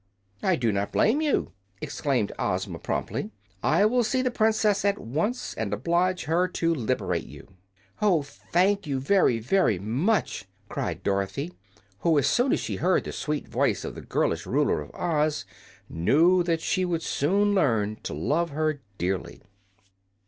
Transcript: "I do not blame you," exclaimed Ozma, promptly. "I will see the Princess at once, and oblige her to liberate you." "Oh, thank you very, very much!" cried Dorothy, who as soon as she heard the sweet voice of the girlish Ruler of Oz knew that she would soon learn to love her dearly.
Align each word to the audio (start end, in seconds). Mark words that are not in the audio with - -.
"I 0.41 0.55
do 0.55 0.71
not 0.71 0.91
blame 0.91 1.21
you," 1.21 1.51
exclaimed 1.79 2.31
Ozma, 2.39 2.79
promptly. 2.79 3.29
"I 3.61 3.85
will 3.85 4.03
see 4.03 4.23
the 4.23 4.31
Princess 4.31 4.83
at 4.83 4.97
once, 4.97 5.53
and 5.53 5.71
oblige 5.71 6.23
her 6.23 6.47
to 6.47 6.73
liberate 6.73 7.27
you." 7.27 7.49
"Oh, 8.01 8.23
thank 8.23 8.87
you 8.87 8.99
very, 8.99 9.37
very 9.37 9.77
much!" 9.77 10.45
cried 10.69 11.03
Dorothy, 11.03 11.53
who 11.99 12.17
as 12.17 12.25
soon 12.25 12.51
as 12.51 12.59
she 12.59 12.77
heard 12.77 13.03
the 13.03 13.11
sweet 13.11 13.47
voice 13.47 13.85
of 13.85 13.93
the 13.93 14.01
girlish 14.01 14.47
Ruler 14.47 14.81
of 14.81 14.89
Oz 14.95 15.45
knew 15.87 16.41
that 16.45 16.61
she 16.61 16.83
would 16.83 17.03
soon 17.03 17.53
learn 17.53 17.97
to 18.01 18.15
love 18.15 18.49
her 18.49 18.81
dearly. 18.97 19.43